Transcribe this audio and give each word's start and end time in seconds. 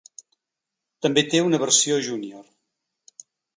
També 1.07 1.23
té 1.35 1.43
una 1.49 1.61
versió 1.65 2.01
júnior. 2.09 3.23